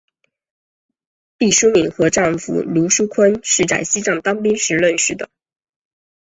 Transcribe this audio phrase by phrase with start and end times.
[1.37, 5.29] 毕淑敏和丈夫芦书坤是在西藏当兵时认识的。